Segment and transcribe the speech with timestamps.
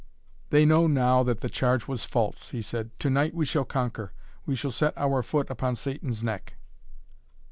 [0.49, 2.89] "They know now that the charge was false," he said.
[3.01, 4.13] "To night we shall conquer.
[4.47, 6.55] We shall set our foot upon Satan's neck."